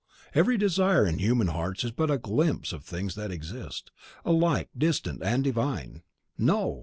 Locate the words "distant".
4.75-5.21